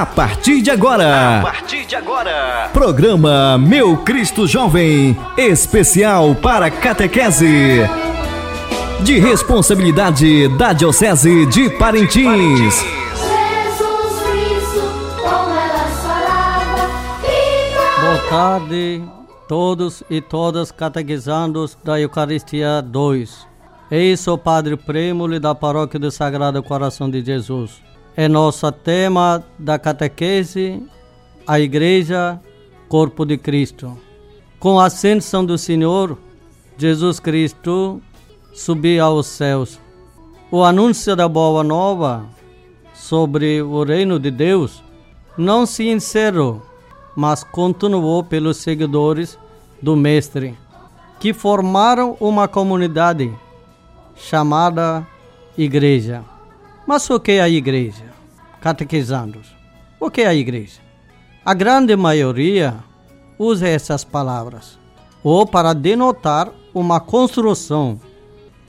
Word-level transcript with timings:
A 0.00 0.06
partir 0.06 0.62
de 0.62 0.70
agora. 0.70 1.40
A 1.40 1.42
partir 1.42 1.84
de 1.84 1.94
agora. 1.94 2.70
Programa 2.72 3.58
Meu 3.58 3.98
Cristo 3.98 4.46
Jovem, 4.46 5.14
especial 5.36 6.34
para 6.34 6.70
catequese. 6.70 7.80
De 9.02 9.18
responsabilidade 9.18 10.48
da 10.56 10.72
Diocese 10.72 11.44
de 11.44 11.68
Parintins. 11.68 12.82
Boa 18.00 18.18
tarde, 18.30 19.02
todos 19.46 20.02
e 20.08 20.22
todas 20.22 20.72
catequizandos 20.72 21.76
da 21.84 22.00
Eucaristia 22.00 22.80
2. 22.80 23.46
Eu 23.90 24.16
sou 24.16 24.36
o 24.36 24.38
Padre 24.38 24.78
Prêmule 24.78 25.38
da 25.38 25.54
Paróquia 25.54 26.00
do 26.00 26.10
Sagrado 26.10 26.62
Coração 26.62 27.10
de 27.10 27.22
Jesus. 27.22 27.89
É 28.16 28.28
nosso 28.28 28.70
tema 28.72 29.42
da 29.58 29.78
catequese, 29.78 30.82
a 31.46 31.58
Igreja, 31.60 32.40
Corpo 32.88 33.24
de 33.24 33.38
Cristo. 33.38 33.96
Com 34.58 34.78
a 34.78 34.86
ascensão 34.86 35.44
do 35.44 35.56
Senhor, 35.56 36.18
Jesus 36.76 37.20
Cristo 37.20 38.00
subiu 38.52 39.04
aos 39.04 39.26
céus. 39.26 39.78
O 40.50 40.64
anúncio 40.64 41.14
da 41.14 41.28
Boa 41.28 41.62
Nova 41.62 42.24
sobre 42.92 43.62
o 43.62 43.84
reino 43.84 44.18
de 44.18 44.30
Deus 44.30 44.82
não 45.38 45.64
se 45.64 45.88
encerrou 45.88 46.62
mas 47.14 47.44
continuou 47.44 48.22
pelos 48.22 48.58
seguidores 48.58 49.38
do 49.82 49.96
Mestre, 49.96 50.56
que 51.18 51.32
formaram 51.32 52.16
uma 52.20 52.46
comunidade 52.48 53.32
chamada 54.16 55.06
Igreja. 55.56 56.24
Mas 56.90 57.08
o 57.08 57.20
que 57.20 57.30
é 57.30 57.40
a 57.40 57.48
Igreja? 57.48 58.02
Catequizando. 58.60 59.40
O 60.00 60.10
que 60.10 60.22
é 60.22 60.26
a 60.26 60.34
Igreja? 60.34 60.80
A 61.44 61.54
grande 61.54 61.94
maioria 61.94 62.78
usa 63.38 63.68
essas 63.68 64.02
palavras, 64.02 64.76
ou 65.22 65.46
para 65.46 65.72
denotar 65.72 66.50
uma 66.74 66.98
construção 66.98 68.00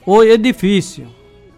ou 0.06 0.22
edifício 0.22 1.08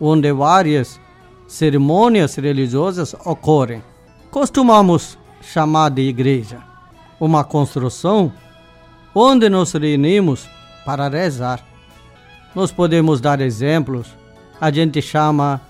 onde 0.01 0.33
várias 0.33 0.98
cerimônias 1.47 2.35
religiosas 2.37 3.15
ocorrem. 3.27 3.85
Costumamos 4.31 5.19
chamar 5.42 5.91
de 5.91 6.01
igreja 6.01 6.61
uma 7.20 7.45
construção 7.45 8.33
onde 9.15 9.51
nos 9.51 9.75
reunimos 9.75 10.48
para 10.87 11.11
rezar. 11.11 11.62
Nós 12.55 12.73
podemos 12.73 13.20
dar 13.20 13.42
exemplos. 13.42 14.09
A 14.59 14.70
gente 14.70 15.03
chama 15.03 15.61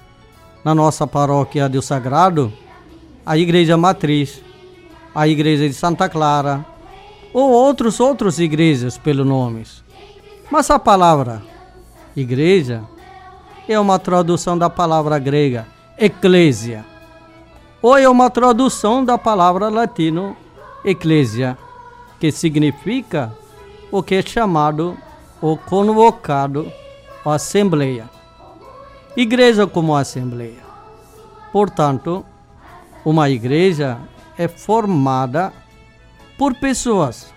na 0.65 0.75
nossa 0.75 1.07
paróquia 1.07 1.69
do 1.69 1.83
Sagrado 1.83 2.53
a 3.27 3.39
Igreja 3.39 3.77
Matriz, 3.77 4.43
a 5.15 5.27
Igreja 5.29 5.69
de 5.69 5.75
Santa 5.75 6.09
Clara 6.09 6.65
ou 7.33 7.51
outros 7.51 7.99
outros 8.01 8.39
igrejas 8.39 8.97
pelo 8.97 9.25
nomes. 9.25 9.83
Mas 10.51 10.71
a 10.71 10.79
palavra 10.79 11.43
igreja 12.15 12.85
é 13.69 13.79
uma 13.79 13.99
tradução 13.99 14.57
da 14.57 14.71
palavra 14.71 15.19
grega 15.19 15.67
eclésia, 15.99 16.85
ou 17.83 17.97
é 17.97 18.09
uma 18.09 18.31
tradução 18.31 19.05
da 19.05 19.19
palavra 19.19 19.69
latino 19.69 20.37
eclésia, 20.85 21.57
que 22.21 22.31
significa 22.31 23.33
o 23.91 24.03
que 24.03 24.17
é 24.17 24.23
chamado 24.23 24.97
ou 25.41 25.57
convocado 25.57 26.71
a 27.25 27.35
assembleia. 27.35 28.09
Igreja 29.17 29.67
como 29.67 29.97
assembleia. 29.97 30.64
Portanto, 31.55 32.27
uma 33.05 33.31
igreja 33.31 33.97
é 34.37 34.49
formada 34.49 35.53
por 36.37 36.53
pessoas. 36.57 37.33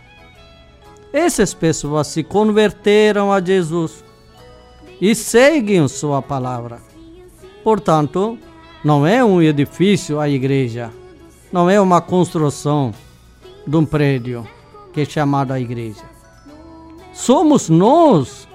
Essas 1.13 1.53
pessoas 1.53 2.07
se 2.07 2.23
converteram 2.23 3.31
a 3.31 3.39
Jesus 3.39 4.03
e 4.99 5.13
seguem 5.13 5.87
sua 5.87 6.19
palavra. 6.19 6.79
Portanto, 7.63 8.39
não 8.83 9.05
é 9.05 9.23
um 9.23 9.39
edifício 9.39 10.19
a 10.19 10.27
igreja, 10.27 10.91
não 11.51 11.69
é 11.69 11.79
uma 11.79 12.01
construção 12.01 12.91
de 13.67 13.77
um 13.77 13.85
prédio 13.85 14.47
que 14.93 15.01
é 15.01 15.05
chamado 15.05 15.51
a 15.51 15.59
igreja. 15.59 16.05
Somos 17.13 17.69
nós, 17.69 18.47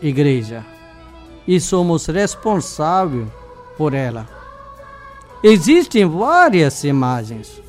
igreja, 0.00 0.64
e 1.44 1.58
somos 1.58 2.06
responsáveis 2.06 3.39
por 3.80 3.94
ela. 3.94 4.28
Existem 5.42 6.04
várias 6.04 6.84
imagens 6.84 7.62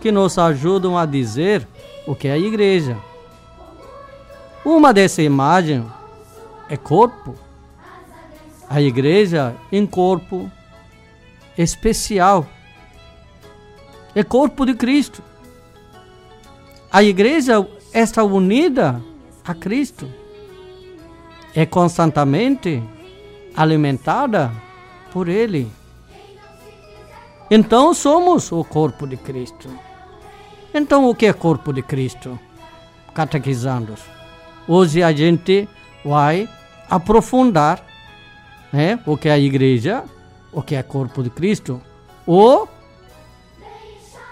que 0.00 0.10
nos 0.10 0.38
ajudam 0.38 0.96
a 0.96 1.04
dizer 1.04 1.68
o 2.06 2.14
que 2.14 2.28
é 2.28 2.32
a 2.32 2.38
igreja. 2.38 2.96
Uma 4.64 4.90
dessas 4.90 5.18
imagens 5.18 5.84
é 6.70 6.78
corpo. 6.78 7.34
A 8.70 8.80
igreja 8.80 9.54
em 9.70 9.84
corpo 9.84 10.50
especial 11.58 12.46
é 14.14 14.24
corpo 14.24 14.64
de 14.64 14.72
Cristo. 14.72 15.22
A 16.90 17.02
igreja 17.02 17.68
está 17.92 18.24
unida 18.24 18.98
a 19.44 19.54
Cristo. 19.54 20.08
É 21.54 21.66
constantemente 21.66 22.82
alimentada 23.54 24.67
por 25.12 25.28
Ele. 25.28 25.70
Então 27.50 27.94
somos 27.94 28.52
o 28.52 28.62
corpo 28.62 29.06
de 29.06 29.16
Cristo. 29.16 29.68
Então 30.72 31.08
o 31.08 31.14
que 31.14 31.26
é 31.26 31.32
corpo 31.32 31.72
de 31.72 31.82
Cristo? 31.82 32.38
Catequizando. 33.14 33.94
Hoje 34.66 35.02
a 35.02 35.12
gente 35.12 35.68
vai 36.04 36.48
aprofundar 36.90 37.84
né, 38.72 38.98
o 39.06 39.16
que 39.16 39.28
é 39.28 39.32
a 39.32 39.38
igreja, 39.38 40.04
o 40.52 40.62
que 40.62 40.74
é 40.74 40.82
corpo 40.82 41.22
de 41.22 41.30
Cristo, 41.30 41.80
ou 42.26 42.68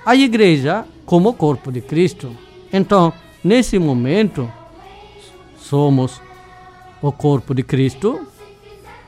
a 0.04 0.14
igreja 0.14 0.84
como 1.04 1.32
corpo 1.34 1.72
de 1.72 1.80
Cristo. 1.80 2.36
Então, 2.72 3.12
nesse 3.42 3.78
momento, 3.78 4.50
somos 5.58 6.20
o 7.00 7.10
corpo 7.10 7.54
de 7.54 7.62
Cristo. 7.62 8.26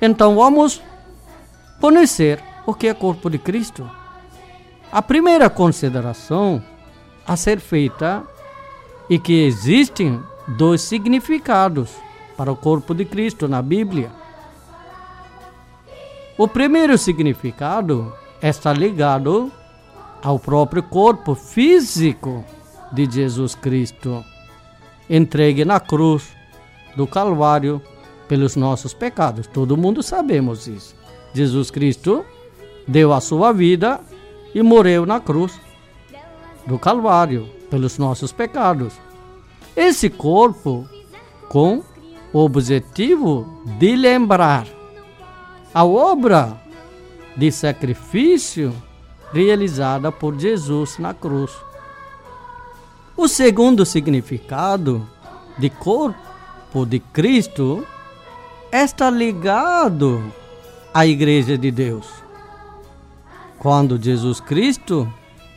Então, 0.00 0.34
vamos 0.36 0.80
conhecer 1.80 2.42
o 2.66 2.74
que 2.74 2.88
é 2.88 2.94
corpo 2.94 3.30
de 3.30 3.38
Cristo. 3.38 3.88
A 4.90 5.02
primeira 5.02 5.48
consideração 5.50 6.62
a 7.26 7.36
ser 7.36 7.60
feita 7.60 8.22
é 9.10 9.18
que 9.18 9.44
existem 9.44 10.22
dois 10.46 10.80
significados 10.80 11.90
para 12.36 12.52
o 12.52 12.56
corpo 12.56 12.94
de 12.94 13.04
Cristo 13.04 13.48
na 13.48 13.60
Bíblia. 13.60 14.10
O 16.36 16.46
primeiro 16.46 16.96
significado 16.96 18.12
está 18.40 18.72
ligado 18.72 19.50
ao 20.22 20.38
próprio 20.38 20.82
corpo 20.82 21.34
físico 21.34 22.44
de 22.92 23.10
Jesus 23.10 23.54
Cristo, 23.54 24.24
entregue 25.08 25.64
na 25.64 25.80
cruz 25.80 26.28
do 26.96 27.06
Calvário 27.06 27.82
pelos 28.26 28.56
nossos 28.56 28.94
pecados. 28.94 29.46
Todo 29.46 29.76
mundo 29.76 30.02
sabemos 30.02 30.66
isso. 30.66 30.97
Jesus 31.38 31.70
Cristo 31.70 32.24
deu 32.86 33.12
a 33.12 33.20
sua 33.20 33.52
vida 33.52 34.00
e 34.52 34.60
morreu 34.60 35.06
na 35.06 35.20
cruz 35.20 35.60
do 36.66 36.76
Calvário 36.80 37.48
pelos 37.70 37.96
nossos 37.96 38.32
pecados. 38.32 38.94
Esse 39.76 40.10
corpo 40.10 40.84
com 41.48 41.84
o 42.32 42.40
objetivo 42.40 43.62
de 43.78 43.94
lembrar 43.94 44.66
a 45.72 45.84
obra 45.84 46.60
de 47.36 47.52
sacrifício 47.52 48.74
realizada 49.32 50.10
por 50.10 50.36
Jesus 50.36 50.98
na 50.98 51.14
cruz. 51.14 51.52
O 53.16 53.28
segundo 53.28 53.86
significado 53.86 55.08
de 55.56 55.70
corpo 55.70 56.84
de 56.84 56.98
Cristo 56.98 57.86
está 58.72 59.08
ligado 59.08 60.32
à 60.98 61.06
Igreja 61.06 61.56
de 61.56 61.70
Deus. 61.70 62.08
Quando 63.56 64.02
Jesus 64.02 64.40
Cristo 64.40 65.08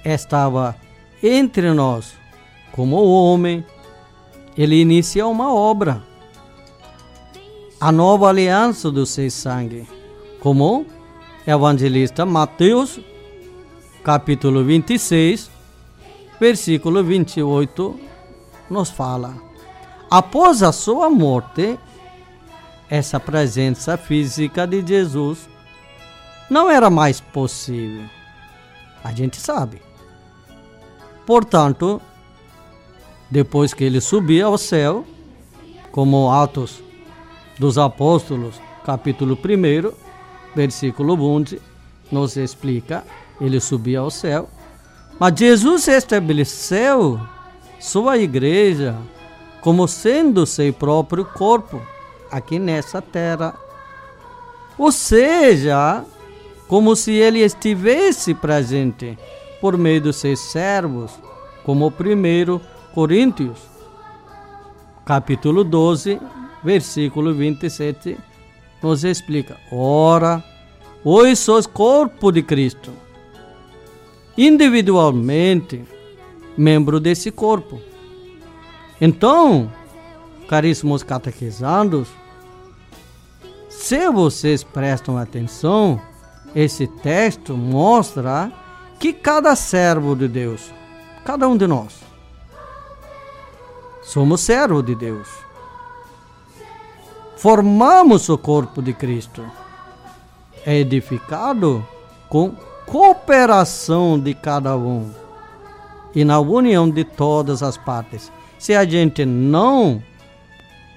estava 0.05 0.75
entre 1.23 1.73
nós 1.73 2.13
como 2.71 3.03
homem, 3.03 3.65
ele 4.55 4.79
inicia 4.79 5.25
uma 5.25 5.51
obra, 5.51 6.03
a 7.79 7.91
nova 7.91 8.29
aliança 8.29 8.91
do 8.91 9.03
seu 9.03 9.31
sangue, 9.31 9.87
como 10.39 10.85
evangelista 11.47 12.23
Mateus 12.23 12.99
capítulo 14.03 14.63
26, 14.63 15.49
versículo 16.39 17.03
28, 17.03 17.99
nos 18.69 18.91
fala: 18.91 19.33
Após 20.07 20.61
a 20.61 20.71
sua 20.71 21.09
morte, 21.09 21.79
essa 22.91 23.21
presença 23.21 23.95
física 23.95 24.67
de 24.67 24.85
Jesus 24.85 25.47
não 26.49 26.69
era 26.69 26.89
mais 26.89 27.21
possível. 27.21 28.03
A 29.01 29.13
gente 29.13 29.37
sabe. 29.37 29.81
Portanto, 31.25 32.01
depois 33.29 33.73
que 33.73 33.85
ele 33.85 34.01
subia 34.01 34.43
ao 34.43 34.57
céu, 34.57 35.05
como 35.89 36.29
Atos 36.29 36.83
dos 37.57 37.77
Apóstolos, 37.77 38.59
capítulo 38.85 39.35
1, 39.35 39.93
versículo 40.53 41.13
11, 41.13 41.61
nos 42.11 42.35
explica, 42.35 43.05
ele 43.39 43.61
subia 43.61 43.99
ao 43.99 44.11
céu. 44.11 44.49
Mas 45.17 45.39
Jesus 45.39 45.87
estabeleceu 45.87 47.21
sua 47.79 48.17
igreja 48.17 48.97
como 49.61 49.87
sendo 49.87 50.45
seu 50.45 50.73
próprio 50.73 51.23
corpo 51.23 51.81
aqui 52.31 52.57
nessa 52.57 53.01
terra. 53.01 53.53
Ou 54.77 54.91
seja, 54.91 56.03
como 56.67 56.95
se 56.95 57.11
ele 57.11 57.39
estivesse 57.39 58.33
presente 58.33 59.17
por 59.59 59.77
meio 59.77 60.01
dos 60.01 60.15
seus 60.15 60.39
servos, 60.39 61.11
como 61.63 61.87
o 61.87 61.91
primeiro 61.91 62.61
Coríntios, 62.93 63.59
capítulo 65.05 65.63
12, 65.63 66.19
versículo 66.63 67.33
27, 67.33 68.17
nos 68.81 69.03
explica: 69.03 69.57
Ora, 69.71 70.43
hoje 71.03 71.35
sois 71.35 71.65
corpo 71.65 72.31
de 72.31 72.41
Cristo, 72.41 72.91
individualmente, 74.37 75.83
membro 76.57 76.99
desse 76.99 77.31
corpo. 77.31 77.79
Então, 78.99 79.71
caríssimos 80.47 81.01
catequizandos, 81.01 82.09
se 83.81 84.09
vocês 84.11 84.63
prestam 84.63 85.17
atenção, 85.17 85.99
esse 86.55 86.85
texto 86.85 87.57
mostra 87.57 88.51
que 88.99 89.11
cada 89.11 89.55
servo 89.55 90.15
de 90.15 90.27
Deus, 90.27 90.71
cada 91.25 91.49
um 91.49 91.57
de 91.57 91.65
nós, 91.65 91.99
somos 94.03 94.41
servo 94.41 94.83
de 94.83 94.93
Deus. 94.93 95.27
Formamos 97.35 98.29
o 98.29 98.37
corpo 98.37 98.83
de 98.83 98.93
Cristo. 98.93 99.43
É 100.63 100.75
edificado 100.75 101.83
com 102.29 102.53
cooperação 102.85 104.19
de 104.19 104.35
cada 104.35 104.77
um 104.77 105.11
e 106.13 106.23
na 106.23 106.39
união 106.39 106.87
de 106.87 107.03
todas 107.03 107.63
as 107.63 107.77
partes. 107.77 108.31
Se 108.59 108.75
a 108.75 108.85
gente 108.85 109.25
não 109.25 110.03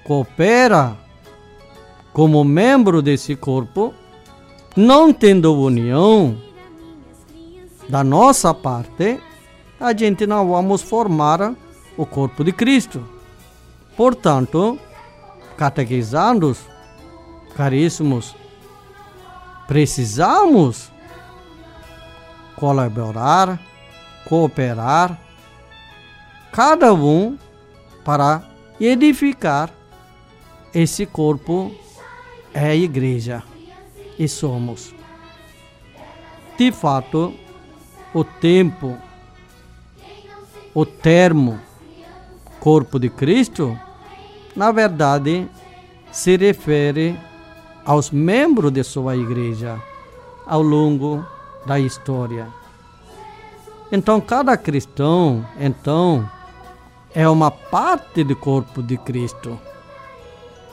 coopera 0.05 1.03
como 2.15 2.45
membro 2.45 3.01
desse 3.01 3.35
corpo, 3.35 3.93
não 4.73 5.11
tendo 5.11 5.53
união 5.53 6.37
da 7.89 8.05
nossa 8.05 8.53
parte, 8.53 9.19
a 9.77 9.93
gente 9.93 10.25
não 10.25 10.47
vamos 10.47 10.81
formar 10.81 11.53
o 11.97 12.05
corpo 12.05 12.41
de 12.41 12.53
Cristo. 12.53 13.05
Portanto, 13.97 14.79
catequizandos, 15.57 16.59
caríssimos, 17.53 18.33
precisamos 19.67 20.89
colaborar, 22.55 23.59
cooperar, 24.25 25.19
cada 26.49 26.93
um 26.93 27.37
para 28.05 28.41
edificar 28.79 29.69
esse 30.73 31.05
corpo 31.05 31.75
é 32.55 32.67
a 32.67 32.75
igreja 32.75 33.43
e 34.17 34.29
somos. 34.29 34.95
De 36.57 36.71
fato, 36.71 37.33
o 38.13 38.23
tempo, 38.23 38.97
o 40.73 40.85
termo 40.85 41.59
corpo 42.61 42.97
de 42.97 43.09
Cristo, 43.09 43.77
na 44.55 44.71
verdade, 44.71 45.49
se 46.13 46.37
refere 46.37 47.19
aos 47.83 48.09
membros 48.09 48.71
de 48.71 48.83
sua 48.85 49.17
igreja 49.17 49.77
ao 50.47 50.61
longo 50.61 51.25
da 51.65 51.77
história. 51.77 52.47
Então, 53.91 54.21
cada 54.21 54.55
cristão, 54.55 55.45
então, 55.59 56.27
é 57.13 57.27
uma 57.27 57.51
parte 57.51 58.23
do 58.23 58.35
corpo 58.35 58.81
de 58.81 58.97
Cristo. 58.97 59.59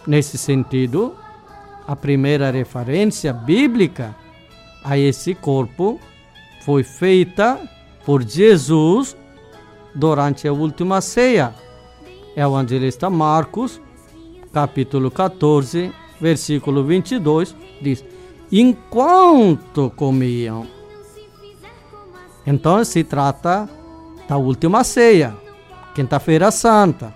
Nesse 0.06 0.38
sentido, 0.38 1.16
a 1.86 1.96
primeira 1.96 2.50
referência 2.50 3.32
bíblica 3.32 4.14
a 4.84 4.98
esse 4.98 5.34
corpo 5.34 6.00
foi 6.64 6.82
feita 6.82 7.58
por 8.04 8.22
Jesus 8.22 9.16
durante 9.94 10.46
a 10.46 10.52
última 10.52 11.00
ceia. 11.00 11.54
É 12.34 12.46
o 12.46 12.50
evangelista 12.50 13.10
Marcos, 13.10 13.80
capítulo 14.52 15.10
14, 15.10 15.92
versículo 16.20 16.84
22, 16.84 17.54
diz: 17.80 18.04
Enquanto 18.50 19.90
comiam. 19.90 20.66
Então 22.46 22.84
se 22.84 23.04
trata 23.04 23.68
da 24.28 24.36
última 24.36 24.82
ceia, 24.82 25.36
quinta-feira 25.94 26.50
santa, 26.50 27.14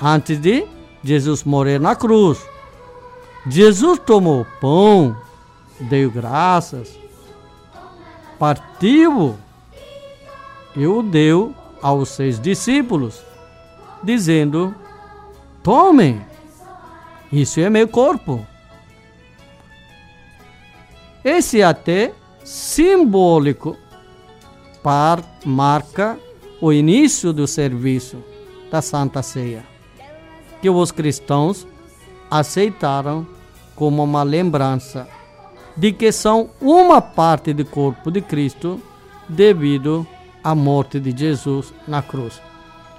antes 0.00 0.40
de 0.40 0.66
Jesus 1.02 1.44
morrer 1.44 1.80
na 1.80 1.94
cruz. 1.94 2.51
Jesus 3.46 3.98
tomou 3.98 4.46
pão, 4.60 5.16
deu 5.80 6.10
graças, 6.10 6.96
partiu 8.38 9.36
e 10.76 10.86
o 10.86 11.02
deu 11.02 11.54
aos 11.82 12.10
seus 12.10 12.38
discípulos, 12.38 13.20
dizendo: 14.02 14.74
Tomem, 15.62 16.24
isso 17.32 17.60
é 17.60 17.68
meu 17.68 17.88
corpo. 17.88 18.46
Esse 21.24 21.60
é 21.60 21.64
até 21.64 22.12
simbólico 22.44 23.76
par 24.82 25.22
marca 25.44 26.18
o 26.60 26.72
início 26.72 27.32
do 27.32 27.46
serviço 27.46 28.22
da 28.70 28.80
Santa 28.80 29.22
Ceia, 29.22 29.64
que 30.60 30.70
os 30.70 30.90
cristãos 30.90 31.66
aceitaram 32.30 33.26
como 33.74 34.02
uma 34.02 34.22
lembrança 34.22 35.08
de 35.76 35.92
que 35.92 36.12
são 36.12 36.50
uma 36.60 37.00
parte 37.00 37.52
do 37.52 37.64
corpo 37.64 38.10
de 38.10 38.20
Cristo 38.20 38.80
devido 39.28 40.06
à 40.42 40.54
morte 40.54 41.00
de 41.00 41.16
Jesus 41.16 41.72
na 41.86 42.02
cruz. 42.02 42.40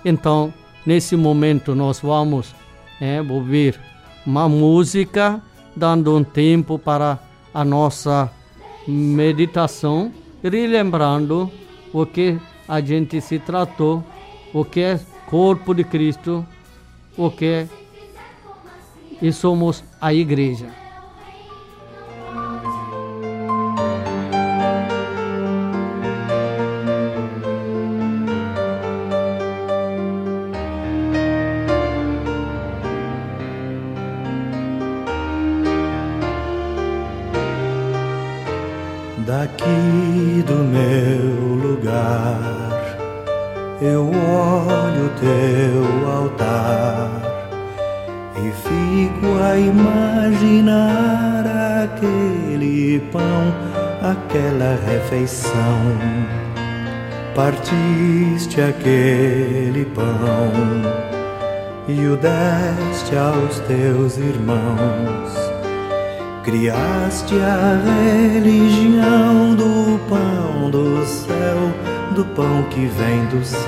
Então, 0.03 0.53
nesse 0.85 1.15
momento, 1.15 1.75
nós 1.75 1.99
vamos 1.99 2.53
é, 2.99 3.21
ouvir 3.21 3.79
uma 4.25 4.47
música, 4.49 5.41
dando 5.75 6.15
um 6.15 6.23
tempo 6.23 6.79
para 6.79 7.19
a 7.53 7.63
nossa 7.63 8.31
meditação, 8.87 10.11
relembrando 10.41 11.51
o 11.93 12.05
que 12.05 12.39
a 12.67 12.81
gente 12.81 13.21
se 13.21 13.39
tratou, 13.39 14.03
o 14.53 14.65
que 14.65 14.81
é 14.81 14.99
corpo 15.27 15.73
de 15.73 15.83
Cristo, 15.83 16.45
o 17.17 17.29
que 17.29 17.45
é 17.45 17.67
e 19.21 19.31
somos 19.31 19.83
a 19.99 20.13
igreja. 20.13 20.82
Refeição. 55.13 55.95
Partiste 57.35 58.61
aquele 58.61 59.85
pão 59.85 60.51
e 61.87 62.05
o 62.07 62.17
deste 62.17 63.15
aos 63.15 63.59
teus 63.61 64.17
irmãos. 64.17 65.33
Criaste 66.43 67.35
a 67.35 67.79
religião 68.33 69.55
do 69.55 69.99
pão 70.09 70.69
do 70.69 71.05
céu, 71.05 71.71
do 72.15 72.25
pão 72.25 72.63
que 72.69 72.85
vem 72.85 73.25
do 73.25 73.43
céu. 73.43 73.59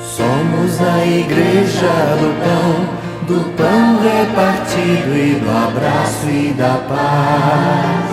Somos 0.00 0.80
a 0.80 1.06
igreja 1.06 1.86
do 2.20 2.34
pão, 2.42 3.36
do 3.36 3.44
pão 3.56 4.00
repartido 4.02 5.16
e 5.16 5.38
do 5.40 5.50
abraço 5.50 6.28
e 6.28 6.52
da 6.52 6.76
paz. 6.88 8.11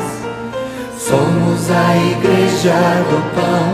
A 1.71 1.95
igreja 1.95 2.73
do 3.11 3.21
pão, 3.35 3.69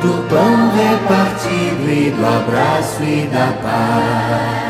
do 0.00 0.28
pão 0.28 0.70
repartido 0.70 1.90
e 1.90 2.10
do 2.12 2.24
abraço 2.24 3.02
e 3.02 3.26
da 3.26 3.52
paz. 3.60 4.69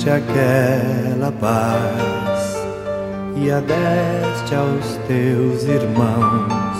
Viveste 0.00 0.10
aquela 0.10 1.30
paz 1.32 2.56
e 3.36 3.50
a 3.50 3.60
deste 3.60 4.54
aos 4.54 4.96
teus 5.06 5.64
irmãos. 5.64 6.78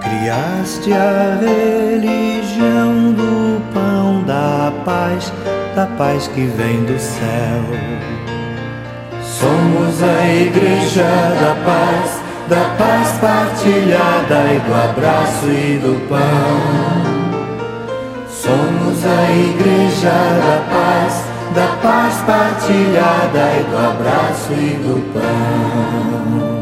Criaste 0.00 0.92
a 0.92 1.38
religião 1.40 3.12
do 3.12 3.60
pão 3.72 4.22
da 4.22 4.72
paz, 4.84 5.32
da 5.74 5.86
paz 5.98 6.28
que 6.28 6.46
vem 6.46 6.84
do 6.84 6.98
céu. 7.00 7.64
Somos 9.20 10.02
a 10.02 10.28
igreja 10.28 11.02
da 11.02 11.56
paz, 11.64 12.22
da 12.48 12.64
paz 12.78 13.18
partilhada 13.18 14.52
e 14.54 14.60
do 14.60 14.74
abraço 14.74 15.46
e 15.48 15.78
do 15.78 16.08
pão. 16.08 17.24
Somos 18.28 19.04
a 19.04 19.32
igreja 19.32 20.10
da 20.10 20.62
paz, 20.70 21.33
da 21.54 21.68
paz 21.76 22.20
partilhada 22.22 23.60
e 23.60 23.64
do 23.70 23.76
abraço 23.76 24.52
e 24.52 24.74
do 24.82 25.12
pão. 25.12 26.54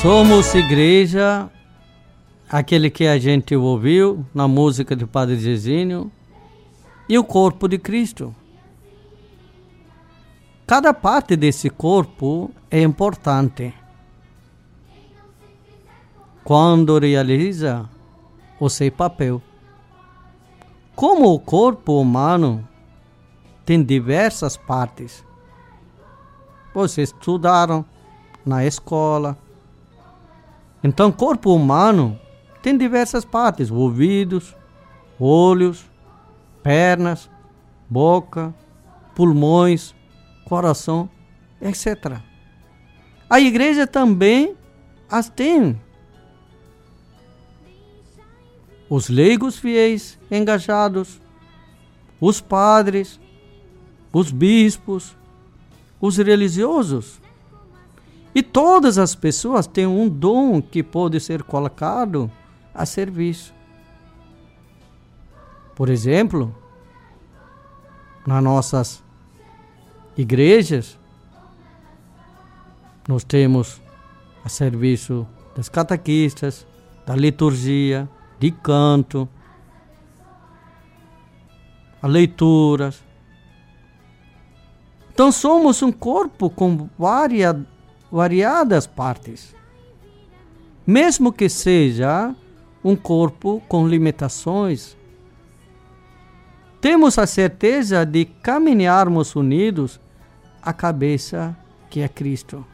Somos 0.00 0.54
igreja, 0.54 1.48
aquele 2.48 2.90
que 2.90 3.06
a 3.06 3.18
gente 3.18 3.54
ouviu 3.56 4.24
na 4.34 4.46
música 4.48 4.96
do 4.96 5.06
Padre 5.06 5.36
Zezinho, 5.36 6.10
e 7.08 7.18
o 7.18 7.24
corpo 7.24 7.68
de 7.68 7.78
Cristo. 7.78 8.34
Cada 10.66 10.94
parte 10.94 11.36
desse 11.36 11.68
corpo 11.70 12.50
é 12.70 12.80
importante. 12.82 13.74
Quando 16.42 16.98
realiza 16.98 17.88
o 18.58 18.68
seu 18.68 18.90
papel. 18.92 19.42
Como 20.94 21.32
o 21.32 21.40
corpo 21.40 22.00
humano 22.00 22.66
tem 23.64 23.82
diversas 23.82 24.56
partes. 24.56 25.24
Vocês 26.74 27.10
estudaram 27.10 27.84
na 28.44 28.64
escola, 28.64 29.38
então, 30.84 31.10
corpo 31.10 31.54
humano 31.54 32.20
tem 32.62 32.76
diversas 32.76 33.24
partes: 33.24 33.70
ouvidos, 33.70 34.54
olhos, 35.18 35.90
pernas, 36.62 37.30
boca, 37.88 38.54
pulmões, 39.14 39.94
coração, 40.44 41.08
etc. 41.60 42.18
A 43.28 43.40
igreja 43.40 43.86
também 43.86 44.56
as 45.10 45.28
tem. 45.28 45.80
Os 48.88 49.08
leigos 49.08 49.58
fiéis 49.58 50.18
engajados, 50.30 51.20
os 52.20 52.40
padres, 52.40 53.20
os 54.12 54.30
bispos, 54.30 55.16
os 56.00 56.16
religiosos. 56.18 57.20
E 58.34 58.42
todas 58.42 58.98
as 58.98 59.14
pessoas 59.14 59.66
têm 59.66 59.86
um 59.86 60.08
dom 60.08 60.60
que 60.60 60.82
pode 60.82 61.20
ser 61.20 61.42
colocado 61.42 62.30
a 62.74 62.84
serviço. 62.84 63.54
Por 65.74 65.88
exemplo, 65.88 66.54
nas 68.26 68.42
nossas 68.42 69.03
igrejas, 70.16 70.98
nós 73.08 73.24
temos 73.24 73.80
a 74.44 74.48
serviço 74.48 75.26
das 75.56 75.68
catequistas, 75.68 76.66
da 77.06 77.14
liturgia, 77.14 78.08
de 78.38 78.50
canto, 78.50 79.28
a 82.00 82.06
leituras. 82.06 83.02
Então 85.12 85.30
somos 85.30 85.82
um 85.82 85.92
corpo 85.92 86.50
com 86.50 86.88
várias 86.98 87.56
variadas 88.10 88.86
partes. 88.86 89.54
Mesmo 90.86 91.32
que 91.32 91.48
seja 91.48 92.34
um 92.82 92.94
corpo 92.94 93.62
com 93.68 93.88
limitações, 93.88 94.96
temos 96.80 97.18
a 97.18 97.26
certeza 97.26 98.04
de 98.04 98.26
caminharmos 98.26 99.34
unidos 99.34 99.98
à 100.64 100.72
cabeça 100.72 101.56
que 101.90 102.00
é 102.00 102.08
Cristo. 102.08 102.64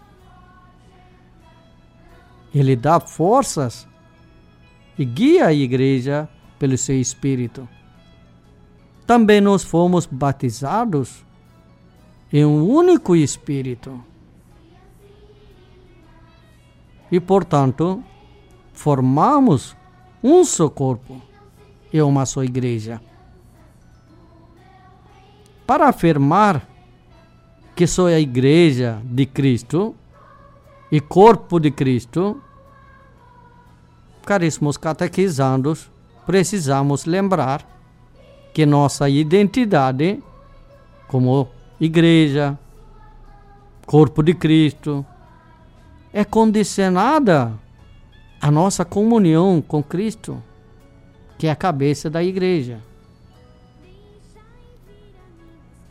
Ele 2.55 2.77
dá 2.77 3.01
forças 3.01 3.87
e 4.97 5.05
guia 5.05 5.47
a 5.47 5.53
igreja 5.53 6.29
pelo 6.59 6.79
seu 6.79 6.99
Espírito. 7.01 7.69
Também 9.07 9.41
nós 9.41 9.65
fomos 9.65 10.07
batizados 10.07 11.25
em 12.33 12.45
um 12.45 12.69
único 12.69 13.17
Espírito 13.17 14.03
e, 17.11 17.19
portanto, 17.19 18.05
formamos 18.73 19.77
um 20.23 20.45
só 20.45 20.69
corpo 20.69 21.21
e 21.93 22.01
uma 22.01 22.25
só 22.25 22.45
igreja. 22.45 23.01
Para 25.67 25.89
afirmar 25.89 26.70
que 27.75 27.87
sou 27.87 28.07
a 28.07 28.19
igreja 28.19 29.01
de 29.05 29.27
Cristo 29.27 29.95
e 30.91 31.01
corpo 31.01 31.59
de 31.59 31.71
Cristo, 31.71 32.43
caríssimos 34.25 34.77
catequizandos, 34.77 35.91
precisamos 36.27 37.05
lembrar 37.05 37.67
que 38.53 38.67
nossa 38.67 39.09
identidade 39.09 40.23
como 41.09 41.49
igreja, 41.81 42.59
corpo 43.87 44.23
de 44.23 44.35
Cristo, 44.35 45.05
é 46.13 46.25
condicionada 46.25 47.53
a 48.41 48.51
nossa 48.51 48.85
comunhão 48.85 49.61
com 49.61 49.83
Cristo, 49.83 50.43
que 51.39 51.47
é 51.47 51.51
a 51.51 51.57
cabeça 51.57 52.09
da 52.09 52.23
igreja. 52.23 52.81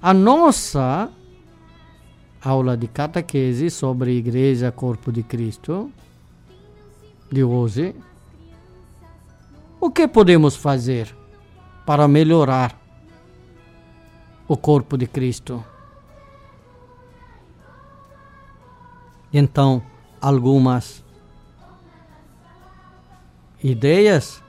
A 0.02 0.14
nossa 0.14 1.10
aula 2.42 2.78
de 2.78 2.88
catequese 2.88 3.70
sobre 3.70 4.12
Igreja 4.12 4.72
Corpo 4.72 5.12
de 5.12 5.24
Cristo 5.24 5.92
de 7.32 7.44
hoje, 7.44 7.96
o 9.80 9.92
que 9.92 10.08
podemos 10.08 10.56
fazer 10.56 11.16
para 11.86 12.08
melhorar 12.08 12.78
o 14.48 14.58
corpo 14.58 14.98
de 14.98 15.08
Cristo? 15.08 15.64
Então, 19.32 19.84
algumas 20.20 21.04
ideias 23.64 24.44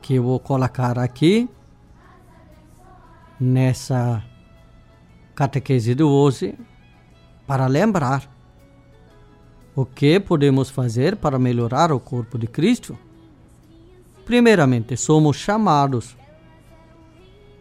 que 0.00 0.14
eu 0.14 0.24
vou 0.24 0.40
colocar 0.40 0.98
aqui 0.98 1.48
nessa 3.38 4.24
catequese 5.34 5.94
de 5.94 6.02
hoje 6.02 6.54
para 7.46 7.66
lembrar 7.66 8.30
o 9.74 9.84
que 9.86 10.20
podemos 10.20 10.70
fazer 10.70 11.16
para 11.16 11.38
melhorar 11.38 11.92
o 11.92 12.00
corpo 12.00 12.38
de 12.38 12.46
Cristo. 12.46 12.98
Primeiramente, 14.24 14.96
somos 14.96 15.36
chamados 15.36 16.16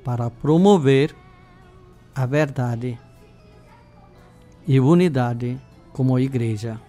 para 0.03 0.29
promover 0.29 1.15
a 2.13 2.25
verdade 2.25 2.99
e 4.67 4.79
unidade 4.79 5.59
como 5.93 6.19
igreja. 6.19 6.79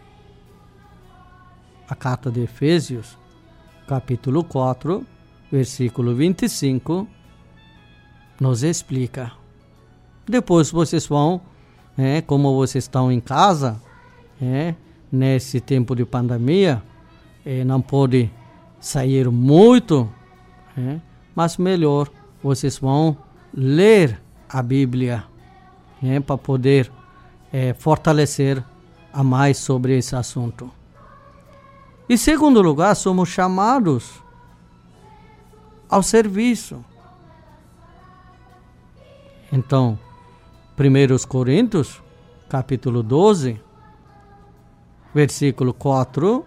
A 1.88 1.94
carta 1.94 2.30
de 2.30 2.42
Efésios, 2.42 3.18
capítulo 3.86 4.44
4, 4.44 5.06
versículo 5.50 6.14
25, 6.14 7.06
nos 8.40 8.62
explica. 8.62 9.41
Depois 10.26 10.70
vocês 10.70 11.06
vão, 11.06 11.40
é, 11.98 12.20
como 12.20 12.54
vocês 12.54 12.84
estão 12.84 13.10
em 13.10 13.20
casa, 13.20 13.80
é, 14.40 14.74
nesse 15.10 15.60
tempo 15.60 15.94
de 15.94 16.04
pandemia, 16.04 16.82
é, 17.44 17.64
não 17.64 17.80
pode 17.80 18.30
sair 18.80 19.28
muito, 19.30 20.08
é, 20.76 21.00
mas 21.34 21.56
melhor 21.56 22.08
vocês 22.42 22.78
vão 22.78 23.16
ler 23.52 24.20
a 24.48 24.62
Bíblia 24.62 25.24
para 26.26 26.36
poder 26.36 26.90
fortalecer 27.78 28.62
a 29.12 29.22
mais 29.22 29.58
sobre 29.58 29.96
esse 29.96 30.16
assunto. 30.16 30.68
Em 32.08 32.16
segundo 32.16 32.60
lugar, 32.60 32.96
somos 32.96 33.28
chamados 33.28 34.20
ao 35.88 36.02
serviço. 36.02 36.84
Então, 39.52 39.98
1 40.78 41.28
Coríntios, 41.28 42.02
capítulo 42.48 43.02
12, 43.02 43.60
versículo 45.14 45.74
4 45.74 46.44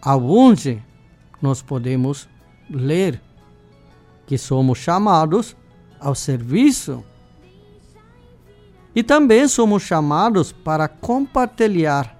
a 0.00 0.16
11, 0.16 0.80
nós 1.42 1.60
podemos 1.60 2.28
ler 2.70 3.20
que 4.26 4.38
somos 4.38 4.78
chamados 4.78 5.56
ao 5.98 6.14
serviço 6.14 7.02
e 8.94 9.02
também 9.02 9.48
somos 9.48 9.82
chamados 9.82 10.52
para 10.52 10.86
compartilhar 10.86 12.16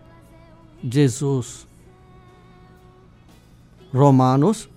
Jesus. 0.82 1.66
Romanos, 3.92 4.68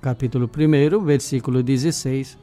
capítulo 0.00 0.48
1, 0.48 1.04
versículo 1.04 1.62
16, 1.62 2.36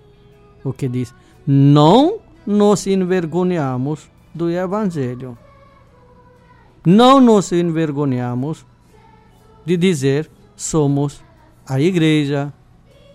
o 0.63 0.71
que 0.71 0.87
diz: 0.87 1.13
Não 1.45 2.26
nos 2.47 2.87
envergonhamos 2.87 4.09
do 4.33 4.49
Evangelho. 4.49 5.37
Não 6.85 7.19
nos 7.19 7.51
envergonhamos 7.51 8.65
de 9.65 9.75
dizer 9.75 10.31
somos 10.55 11.21
a 11.67 11.81
igreja, 11.81 12.53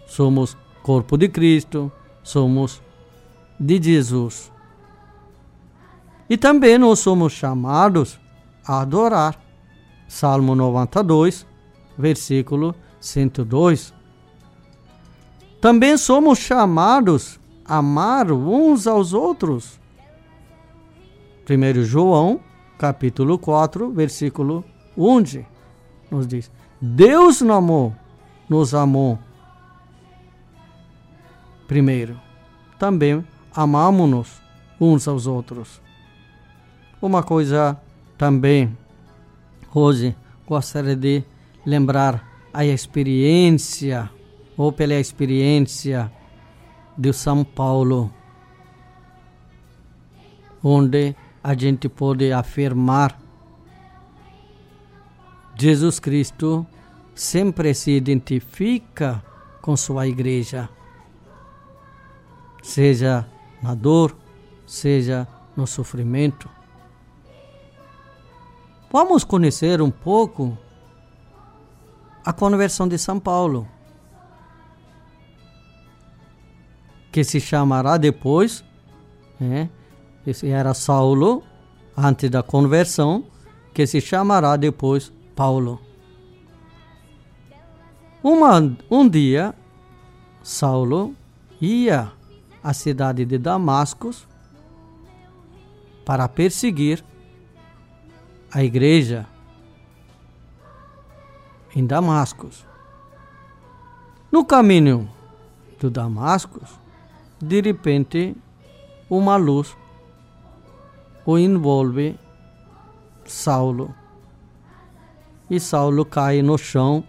somos 0.06 0.54
corpo 0.82 1.16
de 1.16 1.30
Cristo, 1.30 1.90
somos 2.22 2.82
de 3.58 3.82
Jesus. 3.82 4.52
E 6.28 6.36
também 6.36 6.76
nós 6.76 6.98
somos 6.98 7.32
chamados 7.32 8.20
a 8.66 8.82
adorar. 8.82 9.40
Salmo 10.06 10.54
92, 10.54 11.46
versículo 11.96 12.74
102. 13.00 13.94
Também 15.58 15.96
somos 15.96 16.38
chamados 16.38 17.40
amar 17.64 18.30
uns 18.30 18.86
aos 18.86 19.12
outros. 19.12 19.80
1 21.48 21.82
João, 21.82 22.40
capítulo 22.78 23.38
4, 23.38 23.90
versículo 23.90 24.64
11, 24.96 25.46
nos 26.10 26.26
diz: 26.26 26.50
Deus 26.80 27.40
nos 27.40 27.56
amou, 27.56 27.94
nos 28.48 28.74
amou 28.74 29.18
primeiro. 31.72 32.20
Também 32.78 33.24
amamos-nos 33.54 34.42
uns 34.78 35.08
aos 35.08 35.26
outros. 35.26 35.80
Uma 37.00 37.22
coisa 37.22 37.80
também, 38.18 38.76
hoje, 39.74 40.14
gostaria 40.46 40.94
de 40.94 41.24
lembrar 41.64 42.28
a 42.52 42.64
experiência, 42.64 44.10
ou 44.54 44.70
pela 44.70 44.94
experiência 44.94 46.12
de 46.96 47.12
São 47.12 47.44
Paulo, 47.44 48.12
onde 50.62 51.14
a 51.42 51.54
gente 51.54 51.88
pode 51.88 52.32
afirmar 52.32 53.20
Jesus 55.54 56.00
Cristo 56.00 56.66
sempre 57.14 57.74
se 57.74 57.92
identifica 57.92 59.22
com 59.60 59.76
sua 59.76 60.06
igreja, 60.08 60.68
seja 62.62 63.26
na 63.62 63.74
dor, 63.74 64.16
seja 64.66 65.28
no 65.56 65.66
sofrimento. 65.66 66.48
Vamos 68.90 69.24
conhecer 69.24 69.80
um 69.80 69.90
pouco 69.90 70.56
a 72.24 72.32
conversão 72.32 72.88
de 72.88 72.98
São 72.98 73.20
Paulo, 73.20 73.68
que 77.12 77.22
se 77.22 77.38
chamará 77.38 77.98
depois, 77.98 78.64
né? 79.38 79.68
esse 80.26 80.48
era 80.48 80.72
Saulo, 80.72 81.42
antes 81.94 82.30
da 82.30 82.42
conversão, 82.42 83.24
que 83.74 83.86
se 83.86 84.00
chamará 84.00 84.56
depois 84.56 85.12
Paulo. 85.36 85.78
Uma, 88.22 88.74
um 88.90 89.06
dia, 89.06 89.54
Saulo 90.42 91.14
ia 91.60 92.10
à 92.64 92.72
cidade 92.72 93.26
de 93.26 93.36
Damasco 93.36 94.10
para 96.06 96.26
perseguir 96.28 97.04
a 98.50 98.64
igreja 98.64 99.26
em 101.74 101.84
Damasco. 101.84 102.48
No 104.30 104.44
caminho 104.44 105.10
do 105.78 105.90
Damasco, 105.90 106.60
de 107.42 107.60
repente, 107.60 108.36
uma 109.10 109.36
luz 109.36 109.76
o 111.26 111.36
envolve 111.36 112.18
Saulo. 113.24 113.94
E 115.50 115.60
Saulo 115.60 116.04
cai 116.06 116.40
no 116.40 116.56
chão. 116.56 117.04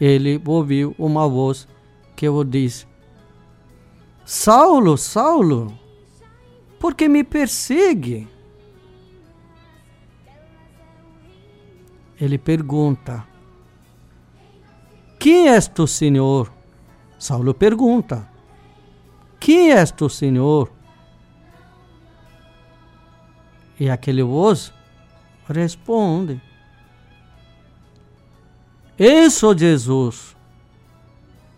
Ele 0.00 0.42
ouviu 0.44 0.94
uma 0.98 1.28
voz 1.28 1.66
que 2.16 2.28
o 2.28 2.44
diz: 2.44 2.86
Saulo, 4.24 4.98
Saulo, 4.98 5.72
por 6.78 6.94
que 6.94 7.08
me 7.08 7.24
persegue? 7.24 8.28
ele 12.22 12.38
pergunta: 12.38 13.26
Quem 15.18 15.48
és 15.48 15.66
tu, 15.66 15.88
Senhor? 15.88 16.52
Saulo 17.18 17.52
pergunta: 17.52 18.28
Quem 19.42 19.72
és 19.72 19.90
tu, 19.90 20.08
Senhor? 20.08 20.70
E 23.78 23.90
aquele 23.90 24.22
voz 24.22 24.72
responde: 25.48 26.40
Eu 28.96 29.28
sou 29.32 29.58
Jesus, 29.58 30.36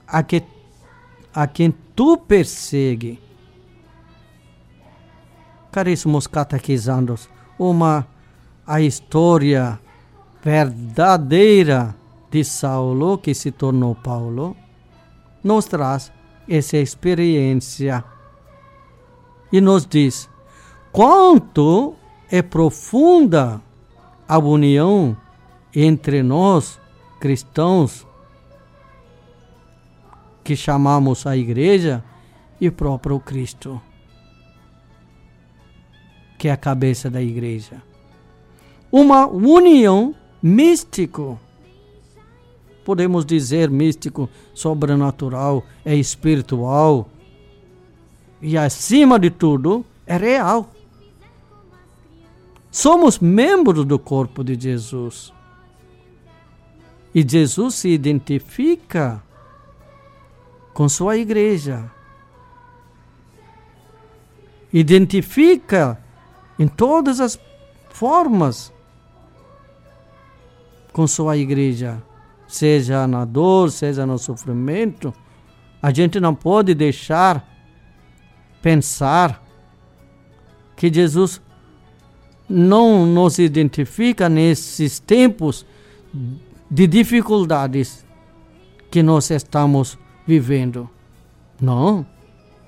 a, 0.06 0.22
que, 0.22 0.42
a 1.34 1.46
quem 1.46 1.74
tu 1.94 2.16
persegue. 2.16 3.20
Caríssimos 5.70 6.26
catequizandos, 6.26 7.28
uma 7.58 8.06
a 8.66 8.80
história 8.80 9.78
verdadeira 10.42 11.94
de 12.30 12.42
Saulo, 12.44 13.18
que 13.18 13.34
se 13.34 13.52
tornou 13.52 13.94
Paulo, 13.94 14.56
nos 15.42 15.66
traz 15.66 16.13
essa 16.48 16.76
experiência 16.76 18.04
e 19.52 19.60
nos 19.60 19.86
diz 19.86 20.28
quanto 20.92 21.94
é 22.30 22.42
profunda 22.42 23.60
a 24.26 24.38
união 24.38 25.16
entre 25.74 26.22
nós, 26.22 26.80
cristãos, 27.20 28.06
que 30.42 30.54
chamamos 30.54 31.26
a 31.26 31.36
igreja, 31.36 32.04
e 32.60 32.70
próprio 32.70 33.18
Cristo, 33.20 33.80
que 36.38 36.48
é 36.48 36.52
a 36.52 36.56
cabeça 36.56 37.10
da 37.10 37.22
igreja. 37.22 37.82
Uma 38.90 39.26
união 39.26 40.14
místico. 40.42 41.38
Podemos 42.84 43.24
dizer 43.24 43.70
místico, 43.70 44.28
sobrenatural, 44.52 45.64
é 45.84 45.94
espiritual. 45.94 47.08
E 48.42 48.58
acima 48.58 49.18
de 49.18 49.30
tudo, 49.30 49.84
é 50.06 50.16
real. 50.16 50.70
Somos 52.70 53.18
membros 53.18 53.84
do 53.84 53.98
corpo 53.98 54.44
de 54.44 54.60
Jesus. 54.60 55.32
E 57.14 57.26
Jesus 57.26 57.76
se 57.76 57.88
identifica 57.88 59.22
com 60.74 60.88
sua 60.88 61.16
igreja. 61.16 61.90
Identifica 64.72 66.02
em 66.58 66.66
todas 66.66 67.20
as 67.20 67.38
formas 67.90 68.72
com 70.92 71.06
sua 71.06 71.36
igreja, 71.36 72.02
seja 72.54 73.06
na 73.06 73.24
dor, 73.24 73.70
seja 73.70 74.06
no 74.06 74.16
sofrimento. 74.16 75.12
A 75.82 75.92
gente 75.92 76.20
não 76.20 76.34
pode 76.34 76.72
deixar 76.74 77.44
pensar 78.62 79.42
que 80.76 80.92
Jesus 80.92 81.42
não 82.48 83.04
nos 83.04 83.38
identifica 83.38 84.28
nesses 84.28 84.98
tempos 85.00 85.66
de 86.70 86.86
dificuldades 86.86 88.04
que 88.90 89.02
nós 89.02 89.30
estamos 89.30 89.98
vivendo. 90.26 90.88
Não, 91.60 92.06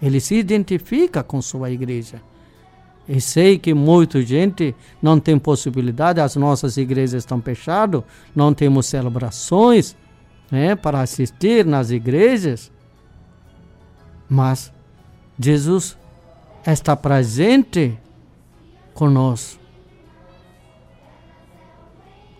ele 0.02 0.20
se 0.20 0.34
identifica 0.34 1.22
com 1.22 1.40
sua 1.40 1.70
igreja. 1.70 2.20
E 3.08 3.20
sei 3.20 3.58
que 3.58 3.72
muita 3.72 4.20
gente 4.22 4.74
não 5.00 5.20
tem 5.20 5.38
possibilidade, 5.38 6.20
as 6.20 6.34
nossas 6.34 6.76
igrejas 6.76 7.22
estão 7.22 7.40
fechadas, 7.40 8.02
não 8.34 8.52
temos 8.52 8.86
celebrações 8.86 9.96
né, 10.50 10.74
para 10.74 11.00
assistir 11.00 11.64
nas 11.64 11.90
igrejas. 11.90 12.72
Mas 14.28 14.72
Jesus 15.38 15.96
está 16.66 16.96
presente 16.96 17.96
conosco. 18.92 19.60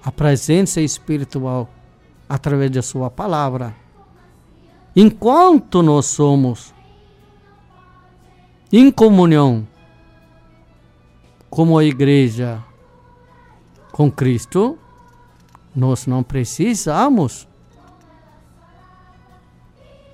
A 0.02 0.10
presença 0.10 0.80
espiritual 0.80 1.68
através 2.28 2.70
da 2.70 2.82
Sua 2.82 3.10
palavra. 3.10 3.74
Enquanto 4.94 5.82
nós 5.82 6.06
somos 6.06 6.74
em 8.72 8.90
comunhão 8.90 9.66
como 11.50 11.78
a 11.78 11.84
igreja 11.84 12.62
com 13.92 14.10
Cristo, 14.10 14.78
nós 15.74 16.06
não 16.06 16.22
precisamos 16.22 17.46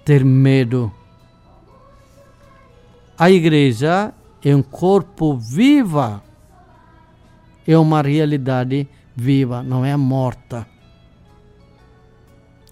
ter 0.04 0.24
medo. 0.24 0.92
A 3.18 3.30
igreja 3.30 4.12
é 4.44 4.54
um 4.54 4.62
corpo 4.62 5.36
viva, 5.36 6.22
é 7.66 7.78
uma 7.78 8.02
realidade 8.02 8.88
viva, 9.14 9.62
não 9.62 9.84
é 9.84 9.96
morta. 9.96 10.66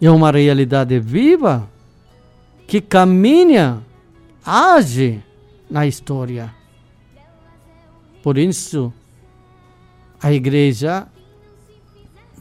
É 0.00 0.10
uma 0.10 0.30
realidade 0.30 0.98
viva 0.98 1.68
que 2.66 2.80
caminha, 2.80 3.82
age 4.44 5.22
na 5.70 5.86
história. 5.86 6.59
Por 8.22 8.36
isso, 8.36 8.92
a 10.22 10.32
igreja 10.32 11.08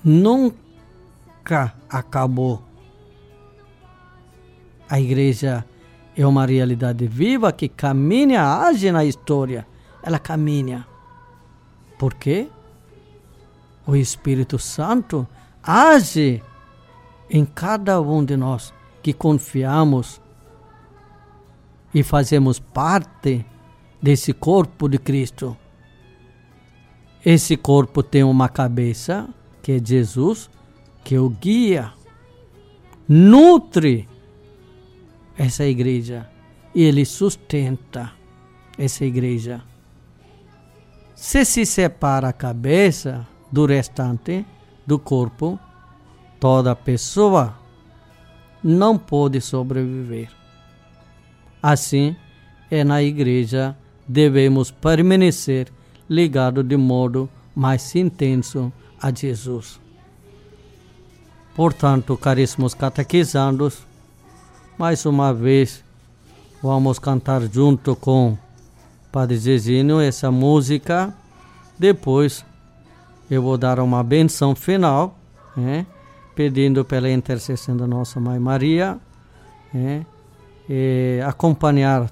nunca 0.03 1.73
acabou. 1.89 2.61
A 4.89 4.99
igreja 4.99 5.65
é 6.15 6.25
uma 6.25 6.45
realidade 6.45 7.07
viva 7.07 7.51
que 7.53 7.69
caminha, 7.69 8.43
age 8.43 8.91
na 8.91 9.05
história. 9.05 9.65
Ela 10.03 10.19
caminha. 10.19 10.85
Por 11.97 12.13
quê? 12.13 12.49
O 13.85 13.95
Espírito 13.95 14.59
Santo 14.59 15.27
age 15.63 16.43
em 17.29 17.45
cada 17.45 18.01
um 18.01 18.23
de 18.23 18.35
nós 18.35 18.73
que 19.01 19.13
confiamos 19.13 20.21
e 21.93 22.03
fazemos 22.03 22.59
parte 22.59 23.45
desse 24.01 24.33
corpo 24.33 24.87
de 24.87 24.97
Cristo. 24.97 25.57
Esse 27.25 27.57
corpo 27.57 28.01
tem 28.01 28.23
uma 28.23 28.47
cabeça, 28.47 29.27
que 29.61 29.73
é 29.73 29.79
Jesus, 29.83 30.49
que 31.03 31.17
o 31.17 31.29
guia, 31.29 31.91
nutre 33.07 34.07
essa 35.37 35.65
igreja 35.65 36.29
e 36.73 36.83
ele 36.83 37.03
sustenta 37.05 38.11
essa 38.77 39.03
igreja. 39.03 39.61
Se 41.15 41.43
se 41.43 41.65
separa 41.65 42.29
a 42.29 42.33
cabeça 42.33 43.27
do 43.51 43.65
restante 43.65 44.45
do 44.87 44.97
corpo, 44.97 45.59
toda 46.39 46.75
pessoa 46.75 47.57
não 48.63 48.97
pode 48.97 49.41
sobreviver. 49.41 50.29
Assim, 51.61 52.15
é 52.71 52.83
na 52.83 53.03
igreja 53.03 53.75
devemos 54.07 54.71
permanecer 54.71 55.71
ligado 56.09 56.63
de 56.63 56.75
modo 56.75 57.29
mais 57.55 57.95
intenso 57.95 58.71
a 59.01 59.11
Jesus. 59.13 59.79
Portanto, 61.55 62.17
caríssimos 62.17 62.73
catequizandos, 62.73 63.85
mais 64.77 65.05
uma 65.05 65.33
vez 65.33 65.83
vamos 66.63 66.99
cantar 66.99 67.41
junto 67.41 67.95
com 67.95 68.37
Padre 69.11 69.37
Zezinho 69.37 69.99
essa 69.99 70.31
música. 70.31 71.13
Depois 71.77 72.45
eu 73.29 73.41
vou 73.41 73.57
dar 73.57 73.79
uma 73.79 74.03
benção 74.03 74.55
final, 74.55 75.17
né, 75.55 75.85
pedindo 76.35 76.85
pela 76.85 77.09
intercessão 77.09 77.75
da 77.75 77.85
nossa 77.85 78.19
Mãe 78.19 78.39
Maria, 78.39 78.97
né, 79.73 80.05
acompanhar 81.27 82.09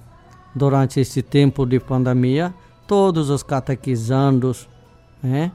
durante 0.53 0.99
esse 0.99 1.21
tempo 1.21 1.65
de 1.65 1.79
pandemia 1.79 2.53
todos 2.87 3.29
os 3.29 3.43
catequizandos, 3.43 4.67
né? 5.21 5.51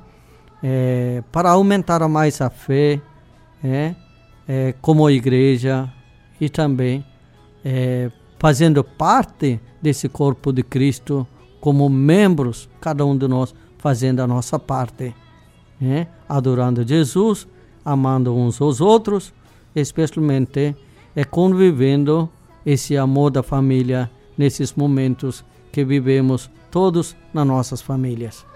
É, 0.63 1.25
para 1.33 1.51
aumentar 1.51 2.07
mais 2.09 2.41
a 2.41 2.49
fé, 2.49 3.01
né? 3.63 3.97
É, 4.47 4.75
como 4.81 5.09
igreja 5.09 5.93
e 6.41 6.49
também 6.49 7.05
é, 7.65 8.11
fazendo 8.39 8.83
parte 8.83 9.61
desse 9.81 10.09
corpo 10.09 10.53
de 10.53 10.63
Cristo 10.63 11.27
como 11.61 11.89
membros, 11.89 12.69
cada 12.81 13.07
um 13.07 13.17
de 13.17 13.29
nós 13.29 13.55
fazendo 13.79 14.21
a 14.21 14.27
nossa 14.27 14.59
parte, 14.59 15.15
né? 15.81 16.09
adorando 16.29 16.87
Jesus, 16.87 17.47
amando 17.85 18.35
uns 18.35 18.61
aos 18.61 18.81
outros, 18.81 19.33
especialmente 19.75 20.77
é 21.15 21.25
convivendo 21.25 22.29
esse 22.65 22.97
amor 22.97 23.31
da 23.31 23.43
família 23.43 24.11
nesses 24.37 24.75
momentos 24.75 25.45
que 25.71 25.85
vivemos 25.85 26.51
todos 26.73 27.15
nas 27.35 27.47
nossas 27.47 27.83
famílias. 27.83 28.47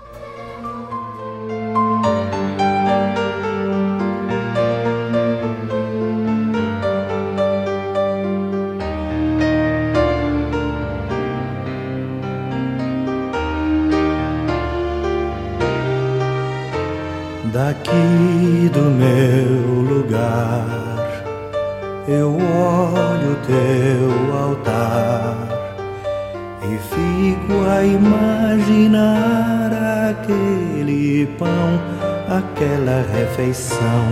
A 27.69 27.85
imaginar 27.85 29.71
aquele 30.11 31.27
pão, 31.39 31.81
aquela 32.29 33.05
refeição. 33.13 34.07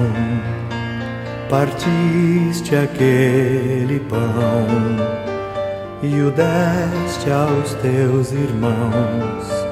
Partiste 1.49 2.75
aquele 2.75 4.01
pão 4.09 4.67
e 6.03 6.21
o 6.21 6.31
deste 6.31 7.31
aos 7.31 7.75
teus 7.75 8.33
irmãos. 8.33 9.64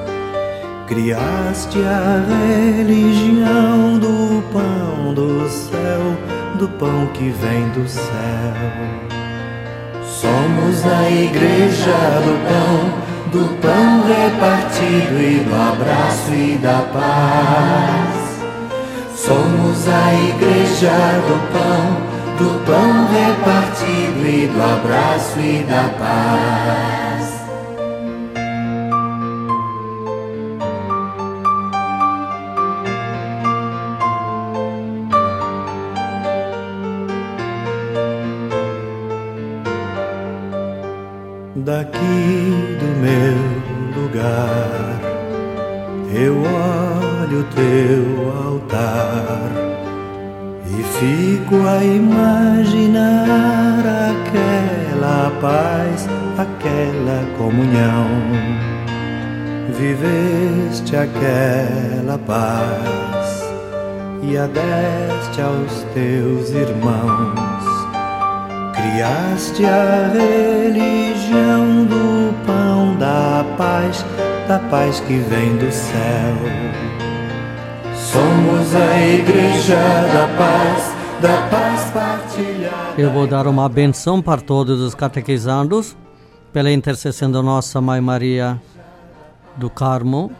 Criaste 0.87 1.79
a 1.79 2.23
religião 2.77 3.97
do 3.99 4.43
pão 4.51 5.13
do 5.13 5.47
céu, 5.49 6.17
do 6.59 6.67
pão 6.67 7.07
que 7.13 7.29
vem 7.29 7.69
do 7.69 7.87
céu. 7.87 8.03
Somos 10.03 10.85
a 10.85 11.09
igreja 11.09 11.91
do 12.25 12.37
pão, 12.47 13.12
do 13.33 13.45
pão 13.59 14.03
repartido 14.03 15.19
e 15.19 15.39
do 15.39 15.55
abraço 15.55 16.31
e 16.31 16.55
da 16.59 16.83
paz. 16.93 18.13
Somos 19.15 19.87
a 19.87 20.13
igreja 20.13 20.91
do 21.27 21.37
pão, 21.51 21.97
do 22.37 22.63
pão 22.63 23.07
repartido 23.07 24.27
e 24.27 24.47
do 24.47 24.61
abraço 24.61 25.39
e 25.39 25.63
da 25.63 25.89
paz. 25.97 27.12
Daqui 41.63 42.77
do 42.79 42.87
meu 43.01 43.37
lugar. 43.95 44.99
eu 46.13 46.35
olho 46.37 47.43
teu 47.55 48.03
altar 48.47 49.49
e 50.67 50.83
fico 50.83 51.55
a 51.67 51.83
imaginar 51.83 53.79
aquela 54.11 55.31
paz, 55.41 56.07
aquela 56.37 57.25
comunhão. 57.37 58.07
Viveste 59.77 60.95
aquela 60.95 62.17
paz 62.19 63.43
e 64.21 64.37
a 64.37 64.45
deste 64.47 65.41
aos 65.41 65.83
teus 65.93 66.49
irmãos. 66.51 67.42
Criaste 68.93 69.65
a 69.65 70.07
religião 70.09 71.83
do 71.85 72.45
pão 72.45 72.95
da 72.99 73.43
paz 73.57 74.05
da 74.47 74.59
paz 74.69 74.99
que 74.99 75.17
vem 75.17 75.57
do 75.57 75.71
céu. 75.71 76.35
Somos 77.95 78.75
a 78.75 79.01
igreja 79.01 79.77
da 80.13 80.27
paz, 80.37 80.95
da 81.19 81.49
paz 81.49 81.89
partilhada. 81.89 83.01
Eu 83.01 83.09
vou 83.09 83.25
dar 83.25 83.47
uma 83.47 83.67
benção 83.67 84.21
para 84.21 84.41
todos 84.41 84.79
os 84.79 84.93
catequizandos, 84.93 85.97
pela 86.51 86.71
intercessão 86.71 87.31
da 87.31 87.41
nossa 87.41 87.81
Mãe 87.81 87.99
Maria 87.99 88.61
do 89.57 89.71
Carmo. 89.71 90.31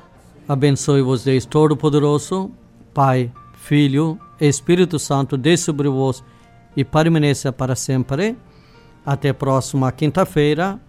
Abençoe-vos 0.47 1.23
Deus 1.23 1.43
Todo-Poderoso, 1.47 2.51
Pai, 2.93 3.31
Filho, 3.55 4.19
Espírito 4.39 4.99
Santo, 4.99 5.37
desça 5.37 5.65
sobre 5.65 5.89
vós 5.89 6.23
e 6.75 6.83
permaneça 6.83 7.51
para 7.51 7.75
sempre. 7.75 8.37
Até 9.05 9.29
a 9.29 9.33
próxima 9.33 9.91
quinta-feira. 9.91 10.79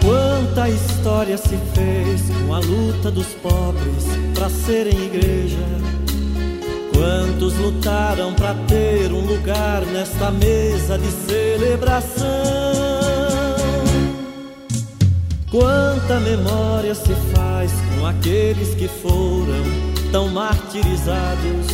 Quanta 0.00 0.68
história 0.68 1.36
se 1.38 1.56
fez 1.74 2.22
com 2.46 2.54
a 2.54 2.58
luta 2.58 3.10
dos 3.10 3.28
pobres 3.34 4.04
para 4.34 4.48
serem 4.50 5.06
igreja. 5.06 5.56
Quantos 6.92 7.56
lutaram 7.58 8.34
para 8.34 8.54
ter 8.66 9.12
um 9.12 9.24
lugar 9.24 9.84
nesta 9.86 10.30
mesa 10.30 10.98
de 10.98 11.10
celebração? 11.10 12.71
Quanta 15.52 16.18
memória 16.20 16.94
se 16.94 17.14
faz 17.34 17.70
com 17.94 18.06
aqueles 18.06 18.74
que 18.74 18.88
foram 18.88 19.62
tão 20.10 20.28
martirizados? 20.30 21.66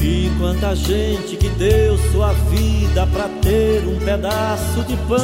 E 0.00 0.30
quanta 0.38 0.76
gente 0.76 1.36
que 1.36 1.48
deu 1.48 1.98
sua 2.12 2.32
vida 2.50 3.04
para 3.08 3.28
ter 3.42 3.82
um 3.84 3.98
pedaço 3.98 4.84
de 4.86 4.96
pão? 5.08 5.18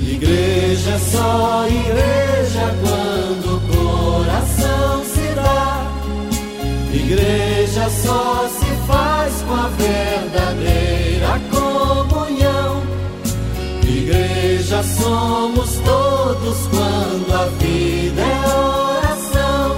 Igreja 0.00 0.90
é 0.90 0.98
só 1.00 1.66
igreja 1.68 2.74
quando 2.80 3.56
o 3.56 3.60
coração 3.60 5.04
se 5.04 5.34
dá. 5.34 5.86
Igreja 6.94 7.90
só 7.90 8.35
Igreja 14.76 14.82
somos 14.82 15.70
todos 15.84 16.66
quando 16.68 17.32
a 17.32 17.46
vida 17.46 18.20
é 18.20 18.46
oração. 18.46 19.76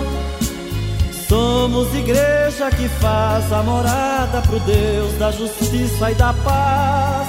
Somos 1.28 1.94
igreja 1.94 2.70
que 2.70 2.88
faz 2.88 3.52
a 3.52 3.62
morada 3.62 4.42
pro 4.42 4.58
Deus 4.60 5.12
da 5.18 5.30
justiça 5.30 6.10
e 6.10 6.14
da 6.14 6.32
paz. 6.32 7.28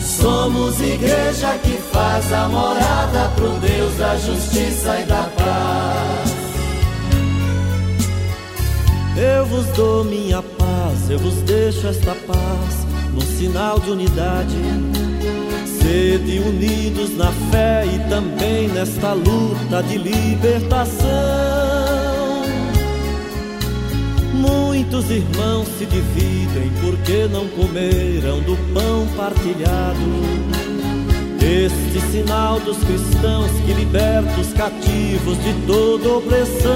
Somos 0.00 0.80
igreja 0.80 1.58
que 1.62 1.76
faz 1.92 2.32
a 2.32 2.48
morada 2.48 3.30
pro 3.36 3.50
Deus 3.58 3.94
da 3.98 4.16
justiça 4.16 5.00
e 5.00 5.04
da 5.04 5.28
paz. 5.36 6.36
Eu 9.18 9.44
vos 9.46 9.66
dou 9.76 10.04
minha 10.04 10.42
paz, 10.42 11.10
eu 11.10 11.18
vos 11.18 11.34
deixo 11.42 11.88
esta 11.88 12.14
paz, 12.14 12.86
num 13.12 13.20
sinal 13.20 13.78
de 13.80 13.90
unidade. 13.90 14.95
Sede 15.86 16.40
unidos 16.40 17.16
na 17.16 17.30
fé 17.52 17.84
e 17.86 18.00
também 18.10 18.66
nesta 18.66 19.12
luta 19.12 19.84
de 19.84 19.98
libertação. 19.98 21.06
Muitos 24.34 25.08
irmãos 25.08 25.68
se 25.78 25.86
dividem 25.86 26.72
porque 26.80 27.28
não 27.28 27.46
comeram 27.50 28.40
do 28.40 28.56
pão 28.74 29.06
partilhado. 29.16 30.00
Este 31.40 32.00
sinal 32.10 32.58
dos 32.58 32.78
cristãos 32.78 33.52
que 33.64 33.72
liberta 33.72 34.40
os 34.40 34.52
cativos 34.54 35.38
de 35.44 35.54
toda 35.68 36.14
opressão. 36.14 36.72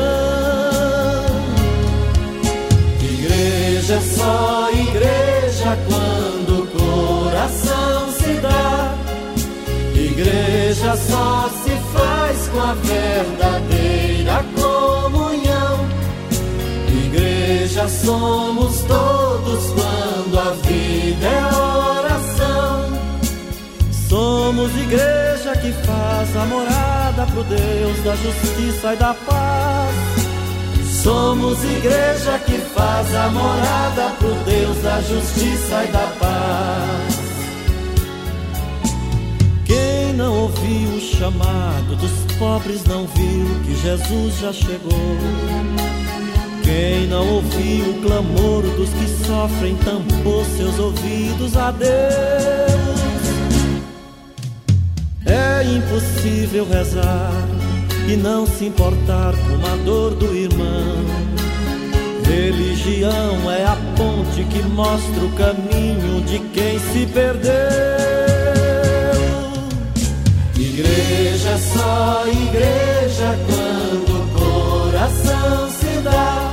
Igreja 3.02 3.94
é 3.94 4.00
só 4.00 4.70
igreja 4.70 5.76
quando 5.88 6.09
Igreja 10.20 10.94
só 10.98 11.48
se 11.64 11.70
faz 11.94 12.48
com 12.48 12.60
a 12.60 12.74
verdadeira 12.74 14.44
comunhão. 14.54 15.88
Igreja 16.88 17.88
somos 17.88 18.82
todos 18.82 19.64
quando 19.72 20.38
a 20.38 20.50
vida 20.66 21.26
é 21.26 21.56
oração. 21.56 22.90
Somos 24.10 24.70
igreja 24.76 25.56
que 25.58 25.72
faz 25.86 26.36
a 26.36 26.44
morada 26.44 27.26
pro 27.32 27.42
Deus 27.44 28.04
da 28.04 28.14
justiça 28.16 28.92
e 28.92 28.96
da 28.96 29.14
paz. 29.14 29.94
Somos 31.02 31.64
igreja 31.64 32.38
que 32.44 32.58
faz 32.74 33.14
a 33.14 33.28
morada 33.30 34.10
pro 34.18 34.34
Deus 34.44 34.82
da 34.82 35.00
justiça 35.00 35.82
e 35.82 35.88
da 35.90 36.12
paz. 36.20 37.19
Chamado 41.00 41.96
dos 41.96 42.36
pobres 42.36 42.84
não 42.84 43.06
viu 43.06 43.46
que 43.64 43.74
Jesus 43.74 44.38
já 44.38 44.52
chegou. 44.52 45.16
Quem 46.62 47.06
não 47.06 47.26
ouviu 47.26 47.90
o 47.90 48.02
clamor 48.02 48.62
dos 48.62 48.90
que 48.90 49.26
sofrem 49.26 49.76
tampou 49.76 50.44
seus 50.56 50.78
ouvidos 50.78 51.56
a 51.56 51.70
Deus. 51.70 51.90
É 55.26 55.64
impossível 55.64 56.66
rezar 56.68 57.32
e 58.06 58.16
não 58.16 58.46
se 58.46 58.66
importar 58.66 59.32
com 59.32 59.66
a 59.66 59.76
dor 59.84 60.14
do 60.14 60.34
irmão. 60.34 60.96
Religião 62.24 63.50
é 63.50 63.64
a 63.64 63.76
ponte 63.96 64.44
que 64.44 64.62
mostra 64.62 65.24
o 65.24 65.32
caminho 65.32 66.20
de 66.22 66.38
quem 66.50 66.78
se 66.78 67.06
perdeu. 67.06 68.29
Igreja 70.80 71.58
só 71.58 72.24
igreja 72.26 73.38
quando 73.46 74.12
o 74.16 74.28
coração 74.38 75.70
se 75.78 76.00
dá. 76.00 76.52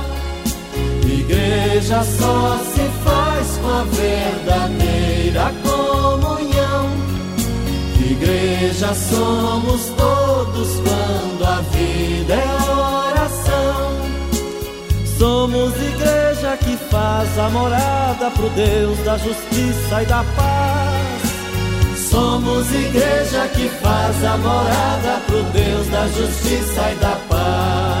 Igreja 1.02 2.02
só 2.02 2.58
se 2.58 2.90
faz 3.04 3.56
com 3.56 3.70
a 3.70 3.84
verdadeira 3.84 5.50
comunhão. 5.62 6.90
Igreja 7.98 8.92
somos 8.94 9.86
todos 9.96 10.68
quando 10.80 11.44
a 11.46 11.62
vida 11.72 12.34
é 12.34 12.70
oração. 12.70 13.92
Somos 15.18 15.72
igreja 15.74 16.54
que 16.58 16.76
faz 16.90 17.38
a 17.38 17.48
morada 17.48 18.30
pro 18.32 18.50
Deus 18.50 18.98
da 18.98 19.16
justiça 19.16 20.02
e 20.02 20.06
da 20.06 20.22
paz. 20.36 20.97
Somos 22.10 22.72
igreja 22.72 23.46
que 23.48 23.68
faz 23.68 24.24
a 24.24 24.38
morada 24.38 25.20
pro 25.26 25.42
Deus 25.42 25.88
da 25.88 26.08
justiça 26.08 26.92
e 26.92 26.94
da 26.96 27.16
paz. 27.28 27.97